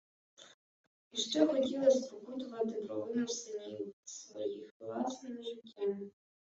І 1.11 1.17
ще 1.17 1.47
хотіла 1.47 1.91
спокутувати 1.91 2.71
провину 2.81 3.27
синів 3.27 3.93
своїх 4.05 4.71
власним 4.79 5.43
життям. 5.43 6.11